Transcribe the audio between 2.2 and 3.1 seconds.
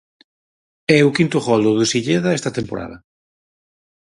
esta temporada.